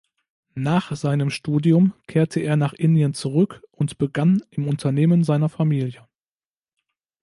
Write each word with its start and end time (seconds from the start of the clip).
Nach 0.55 0.95
seinem 0.95 1.29
Studium 1.29 1.93
kehrte 2.07 2.39
er 2.39 2.55
nach 2.55 2.73
Indien 2.73 3.13
zurück 3.13 3.61
und 3.69 3.99
begann 3.99 4.41
im 4.49 4.67
Unternehmen 4.67 5.23
seiner 5.23 5.47
Familie. 5.47 6.07